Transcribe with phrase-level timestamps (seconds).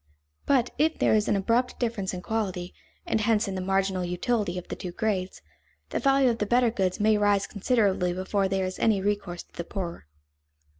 [0.47, 2.73] But if there is an abrupt difference in quality,
[3.05, 5.43] and hence in the marginal utility of the two grades,
[5.91, 9.53] the value of the better goods may rise considerably before there is any recourse to
[9.53, 10.07] the poorer.